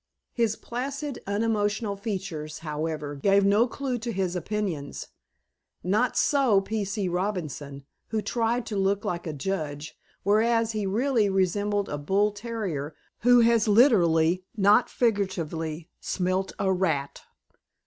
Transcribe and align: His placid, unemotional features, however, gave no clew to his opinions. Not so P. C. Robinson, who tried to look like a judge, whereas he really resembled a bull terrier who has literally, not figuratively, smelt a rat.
His 0.33 0.55
placid, 0.55 1.19
unemotional 1.27 1.95
features, 1.95 2.57
however, 2.65 3.13
gave 3.13 3.45
no 3.45 3.67
clew 3.67 3.99
to 3.99 4.11
his 4.11 4.35
opinions. 4.35 5.09
Not 5.83 6.17
so 6.17 6.59
P. 6.59 6.83
C. 6.83 7.07
Robinson, 7.07 7.85
who 8.07 8.19
tried 8.19 8.65
to 8.65 8.77
look 8.77 9.05
like 9.05 9.27
a 9.27 9.31
judge, 9.33 9.95
whereas 10.23 10.71
he 10.71 10.87
really 10.87 11.29
resembled 11.29 11.87
a 11.87 11.99
bull 11.99 12.31
terrier 12.31 12.95
who 13.19 13.41
has 13.41 13.67
literally, 13.67 14.43
not 14.57 14.89
figuratively, 14.89 15.87
smelt 15.99 16.51
a 16.57 16.73
rat. 16.73 17.21